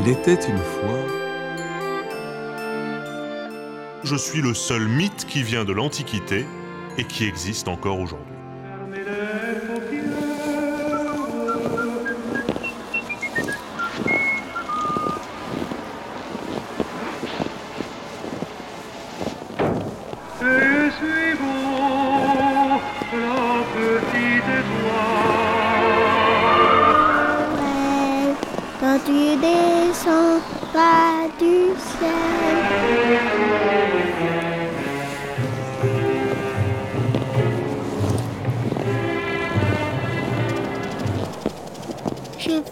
Il 0.00 0.08
était 0.08 0.34
une 0.34 0.58
fois. 0.58 1.00
Je 4.04 4.16
suis 4.16 4.40
le 4.40 4.54
seul 4.54 4.86
mythe 4.86 5.26
qui 5.26 5.42
vient 5.42 5.64
de 5.64 5.72
l'Antiquité 5.72 6.46
et 6.96 7.04
qui 7.04 7.24
existe 7.24 7.66
encore 7.68 7.98
aujourd'hui. 7.98 8.24
Et 20.40 20.90
suivons 20.98 21.48
la 23.12 23.64
petite 23.74 24.44
étoile. 24.44 25.57
Quand 28.98 29.12
tu 29.12 29.36
descends 29.36 30.40
pas 30.72 31.28
du 31.38 31.74
ciel. 31.78 32.38
J'ai 42.38 42.62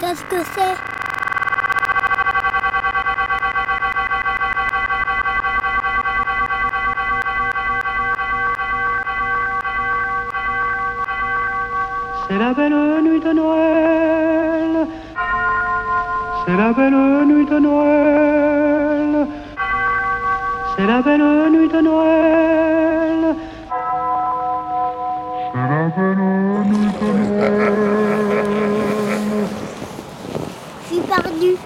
Qu'est-ce 0.00 0.24
que 0.24 0.42
c'est 0.54 0.76
C'est 12.28 12.38
la 12.38 12.52
belle 12.54 13.02
nuit 13.02 13.20
de 13.20 13.32
Noël. 13.32 14.86
C'est 16.44 16.56
la 16.56 16.72
belle 16.72 17.26
nuit 17.26 17.46
de 17.46 17.58
Noël. 17.58 19.26
C'est 20.76 20.86
la 20.86 21.02
belle 21.02 21.50
nuit 21.52 21.68
de 21.68 21.80
Noël. 21.80 23.01
Je 25.54 25.58
suis 30.88 31.00
perdu. 31.02 31.56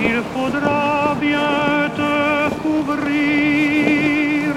Il 0.00 0.22
faudra 0.32 1.14
bien 1.20 1.90
te 1.94 2.54
couvrir. 2.62 4.54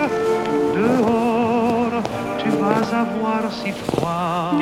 Dehors, 0.73 2.01
tu 2.37 2.49
vas 2.51 2.85
avoir 3.01 3.51
si 3.51 3.71
froid. 3.71 4.53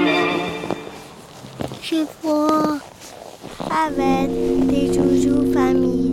J'ai 1.84 2.06
froid. 2.20 2.80
Avec 3.86 4.30
des 4.68 4.88
joujoux 4.92 5.54
familiers. 5.54 6.09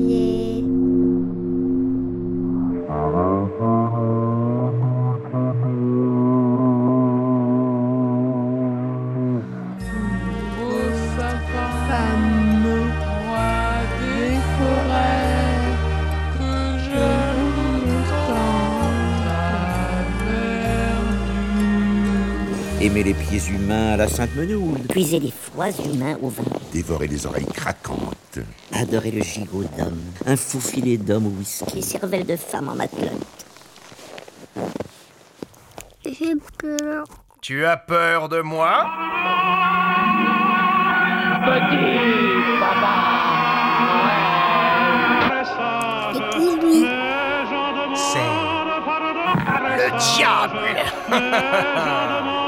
Aimer 22.81 23.03
les 23.03 23.14
pieds 23.14 23.41
humains 23.48 23.94
à 23.94 23.97
la 23.97 24.06
sainte 24.06 24.34
menoude. 24.37 24.87
Puiser 24.88 25.19
les 25.19 25.32
foies 25.32 25.70
humains 25.82 26.19
au 26.20 26.28
vin. 26.28 26.44
Dévorer 26.72 27.06
les 27.09 27.26
oreilles 27.26 27.47
craquantes. 27.47 28.38
Adorer 28.72 29.12
le 29.12 29.22
gigot 29.22 29.64
d'homme. 29.78 30.03
Un 30.26 30.37
fou 30.37 30.60
filet 30.60 30.98
d'homme 30.98 31.26
au 31.26 31.31
whisky. 31.31 31.76
Les 31.76 31.82
cervelles 31.82 32.26
de 32.26 32.37
femmes 32.37 32.69
en 32.69 32.75
matelote. 32.75 33.12
J'ai 36.04 36.34
peur. 36.59 37.04
Tu 37.41 37.64
as 37.64 37.78
peur 37.78 38.28
de 38.28 38.42
moi? 38.42 38.87
Et 41.47 41.60
qui 41.70 41.76
lui 41.76 41.97
C'est 47.94 48.19
le 49.78 49.88
diable 50.16 50.76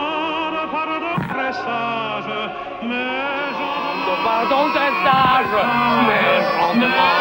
Pardon 4.25 4.69
d'un 4.75 4.93
sage, 5.03 5.55
mais 6.07 6.43
j'en 6.59 6.75
demande 6.75 7.19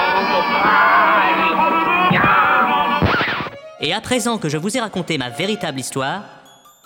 Et 3.80 3.94
à 3.94 4.02
présent 4.02 4.38
que 4.38 4.50
je 4.50 4.58
vous 4.58 4.76
ai 4.76 4.82
raconté 4.82 5.18
ma 5.18 5.30
véritable 5.30 5.80
histoire, 5.80 6.24